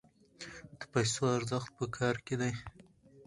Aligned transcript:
د 0.79 0.81
پیسو 0.93 1.21
ارزښت 1.37 1.69
په 1.77 1.85
کار 1.97 2.15
کې 2.25 2.35
دی. 2.41 2.51